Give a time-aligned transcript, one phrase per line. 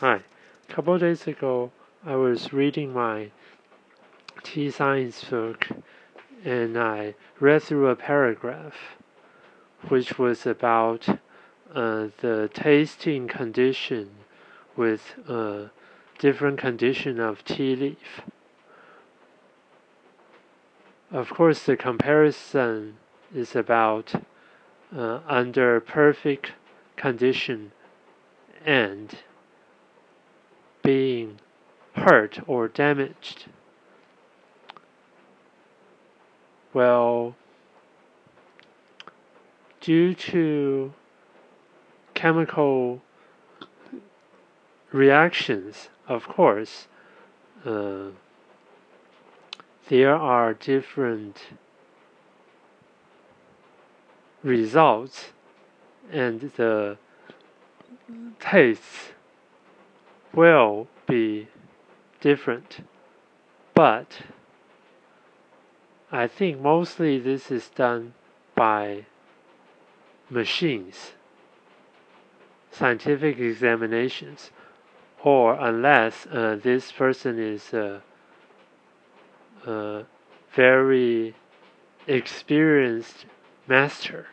[0.00, 0.22] Hi.
[0.68, 1.70] A couple days ago,
[2.04, 3.30] I was reading my
[4.42, 5.68] tea science book
[6.44, 8.74] and I read through a paragraph
[9.86, 14.10] which was about uh, the tasting condition
[14.74, 15.14] with
[16.18, 18.22] different condition of tea leaf.
[21.12, 22.96] Of course, the comparison
[23.32, 24.12] is about
[24.94, 26.50] uh, under perfect
[26.96, 27.70] condition
[28.66, 29.16] and
[32.04, 33.46] hurt or damaged.
[36.74, 37.34] Well,
[39.80, 40.92] due to
[42.12, 43.00] chemical
[44.92, 46.88] reactions, of course,
[47.64, 48.08] uh,
[49.88, 51.38] there are different
[54.42, 55.32] results
[56.12, 56.98] and the
[58.40, 59.12] tastes
[60.34, 60.88] will
[62.24, 62.78] different,
[63.74, 64.22] but
[66.10, 68.14] I think mostly this is done
[68.54, 69.04] by
[70.30, 71.12] machines,
[72.70, 74.50] scientific examinations,
[75.22, 78.02] or unless uh, this person is a,
[79.66, 80.04] a
[80.54, 81.34] very
[82.06, 83.26] experienced
[83.68, 84.28] master.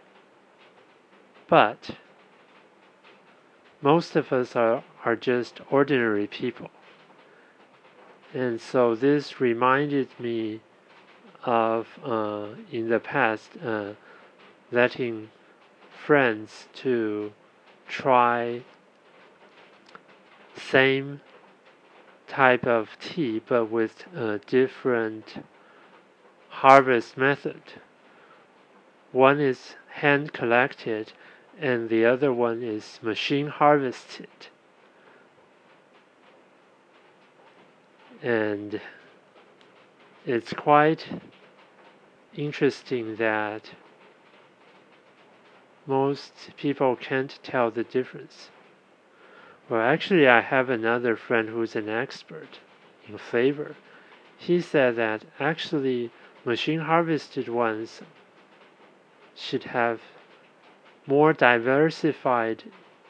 [1.50, 1.98] But
[3.82, 6.70] most of us are, are just ordinary people.
[8.34, 10.62] And so this reminded me
[11.44, 13.94] of uh, in the past uh,
[14.72, 15.30] letting
[16.06, 17.34] friends to
[17.88, 18.62] try
[20.56, 21.20] same
[22.28, 25.44] type of tea but with a different
[26.50, 27.62] harvest method.
[29.12, 31.12] One is hand collected
[31.60, 34.30] and the other one is machine harvested.
[38.22, 38.80] And
[40.26, 41.08] it's quite
[42.36, 43.72] interesting that
[45.88, 48.50] most people can't tell the difference.
[49.68, 52.60] Well, actually, I have another friend who's an expert
[53.08, 53.76] in flavor.
[54.38, 56.12] He said that actually
[56.46, 58.02] machine harvested ones
[59.36, 60.02] should have
[61.08, 62.64] more diversified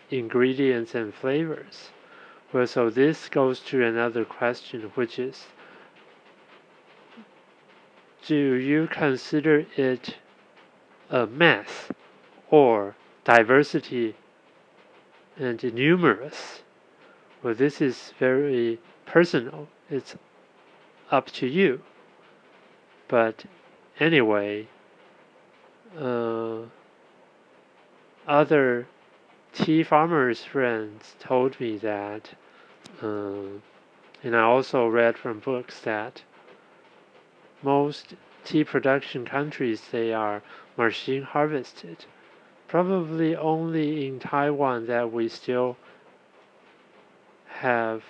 [0.10, 1.92] ingredients and flavors.
[2.54, 5.48] Well, so this goes to another question, which is
[8.26, 10.18] do you consider it
[11.10, 11.90] a mass
[12.50, 14.16] or diversity
[15.38, 16.62] and numerous?
[17.42, 19.68] Well, this is very personal.
[19.90, 20.16] It's
[21.10, 21.82] up to you.
[23.08, 23.46] But
[24.00, 24.68] anyway,
[25.98, 26.60] uh,
[28.28, 28.88] other
[29.54, 32.32] tea farmers' friends told me that,
[33.02, 33.60] uh,
[34.24, 36.24] and I also read from books that
[37.62, 40.42] most tea production countries they are
[40.78, 42.06] machine harvested.
[42.68, 45.78] Probably only in Taiwan that we still
[47.48, 48.04] have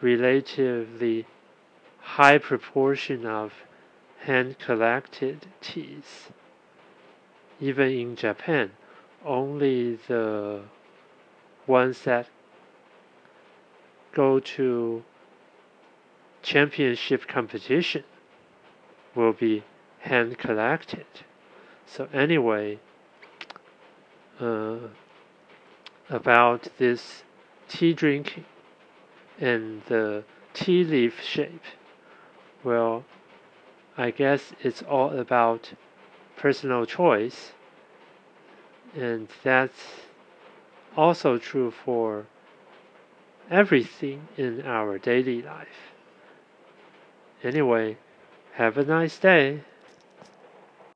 [0.00, 1.26] relatively
[2.00, 3.52] high proportion of
[4.20, 6.30] hand collected teas.
[7.60, 8.72] Even in Japan,
[9.24, 10.62] only the
[11.66, 12.26] ones that
[14.12, 15.02] go to
[16.42, 18.04] championship competition
[19.14, 19.62] will be
[20.00, 21.06] hand collected.
[21.86, 22.78] So anyway,
[24.40, 24.78] uh,
[26.10, 27.22] about this
[27.68, 28.44] tea drinking
[29.38, 31.62] and the tea leaf shape,
[32.64, 33.04] well,
[33.96, 35.74] I guess it's all about
[36.36, 37.52] personal choice,
[38.94, 39.82] and that's
[40.96, 42.26] also true for
[43.50, 45.92] everything in our daily life.
[47.42, 47.96] Anyway,
[48.54, 49.62] have a nice day.